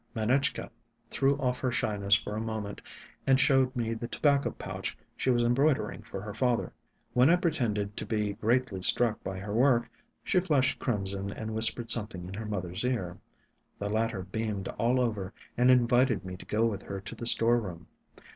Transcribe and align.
Manetchka 0.15 0.71
threw 1.11 1.37
off 1.37 1.59
her 1.59 1.71
shyness 1.71 2.15
for 2.15 2.35
a 2.35 2.41
moment 2.41 2.81
and 3.27 3.39
showed 3.39 3.75
me 3.75 3.93
the 3.93 4.07
tobacco 4.07 4.49
pouch 4.49 4.97
she 5.15 5.29
was 5.29 5.43
embroidering 5.43 6.01
for 6.01 6.19
her 6.21 6.33
father. 6.33 6.73
When 7.13 7.29
I 7.29 7.35
pretended 7.35 7.95
to 7.97 8.05
be 8.07 8.33
greatly 8.33 8.81
struck 8.81 9.23
by 9.23 9.37
her 9.37 9.53
work, 9.53 9.91
she 10.23 10.39
flushed 10.39 10.79
crimson 10.79 11.29
and 11.31 11.53
whispered 11.53 11.91
something 11.91 12.25
in 12.25 12.33
her 12.33 12.47
mother's 12.47 12.83
ear. 12.83 13.19
The 13.77 13.91
latter 13.91 14.23
beamed 14.23 14.69
all 14.69 14.99
over, 14.99 15.33
and 15.55 15.69
invited 15.69 16.25
me 16.25 16.35
to 16.35 16.47
go 16.47 16.65
with 16.65 16.81
her 16.81 16.99
to 17.01 17.13
the 17.13 17.27
store 17.27 17.59
room. 17.59 17.85